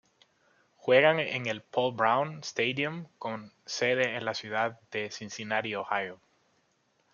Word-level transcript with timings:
Juegan 0.77 1.19
en 1.19 1.45
el 1.45 1.61
Paul 1.61 1.93
Brown 1.95 2.39
Stadium 2.39 3.05
con 3.19 3.53
sede 3.67 4.17
en 4.17 4.25
la 4.25 4.33
ciudad 4.33 4.79
de 4.89 5.11
Cincinnati, 5.11 5.75
Ohio. 5.75 6.19